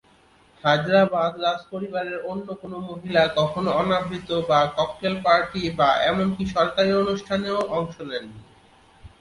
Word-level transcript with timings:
হায়দরাবাদ 0.63 1.31
রাজপরিবারের 1.39 2.17
অন্য 2.25 2.47
কোনও 2.61 2.79
মহিলা 2.89 3.21
কখনও 3.37 3.71
অনাবৃত 3.81 4.29
বা 4.49 4.59
ককটেল 4.77 5.15
পার্টি 5.25 5.61
বা 5.79 5.89
এমনকি 6.09 6.43
সরকারী 6.55 6.91
অনুষ্ঠানেও 7.01 7.59
অংশ 7.77 7.95
নেন 8.01 8.25
নি। 8.27 8.39